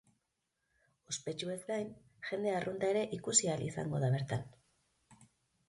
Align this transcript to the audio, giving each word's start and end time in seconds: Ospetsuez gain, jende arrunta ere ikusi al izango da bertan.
Ospetsuez 1.13 1.57
gain, 1.67 1.91
jende 2.31 2.55
arrunta 2.61 2.91
ere 2.95 3.05
ikusi 3.21 3.53
al 3.55 3.65
izango 3.69 4.05
da 4.07 4.13
bertan. 4.19 4.51